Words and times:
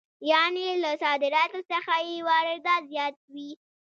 یانې 0.31 0.65
له 0.83 0.91
صادراتو 1.03 1.59
څخه 1.71 1.93
یې 2.07 2.17
واردات 2.27 2.83
زیات 2.91 3.15
وي 3.33 3.51